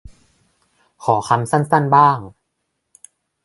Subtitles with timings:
[1.03, 2.19] ขอคำสั้นสั้นบ้าง